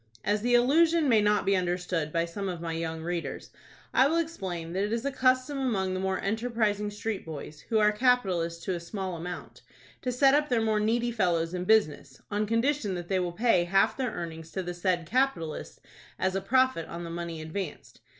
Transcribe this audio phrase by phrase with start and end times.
[0.23, 3.51] As the allusion may not be understood by some of my young readers,
[3.93, 7.77] I will explain that it is a custom among the more enterprising street boys, who
[7.77, 9.61] are capitalists to a small amount,
[10.01, 13.65] to set up their more needy fellows in business, on condition that they will pay
[13.65, 15.79] half their earnings to the said capitalists
[16.17, 18.01] as a profit on the money advanced.